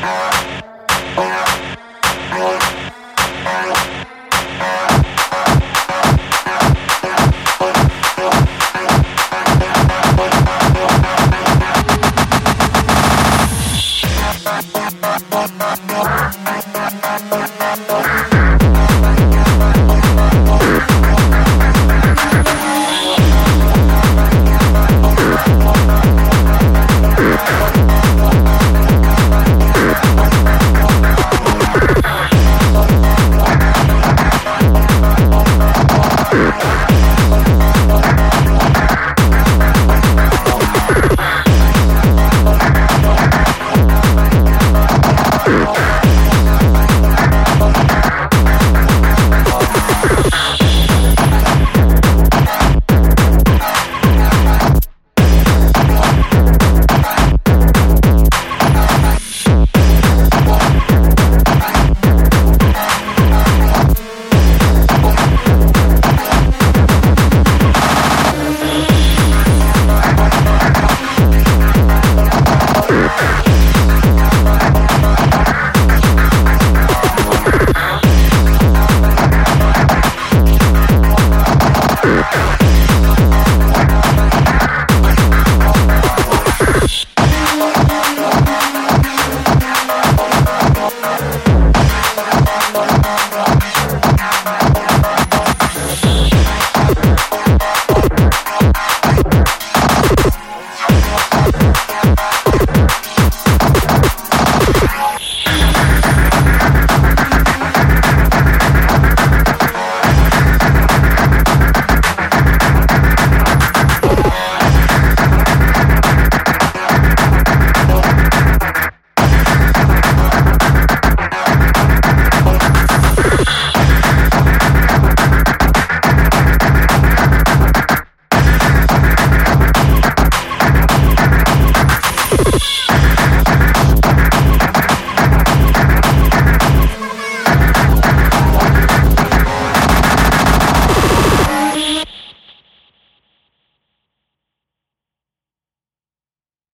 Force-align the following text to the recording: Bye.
Bye. 0.00 0.37